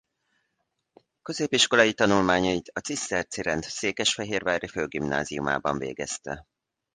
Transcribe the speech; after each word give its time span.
Középiskolai 1.21 1.93
tanulmányait 1.93 2.67
a 2.73 2.79
Ciszterci 2.79 3.41
Rend 3.41 3.63
Székesfehérvári 3.63 4.67
Főgimnáziumában 4.67 5.77
végezte. 5.77 6.45